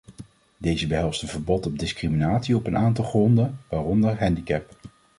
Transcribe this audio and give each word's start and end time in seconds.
Deze 0.57 0.87
behelst 0.87 1.21
een 1.21 1.27
verbod 1.27 1.65
op 1.65 1.79
discriminatie 1.79 2.55
op 2.55 2.67
een 2.67 2.77
aantal 2.77 3.05
gronden, 3.05 3.59
waaronder 3.69 4.19
handicap. 4.19 4.69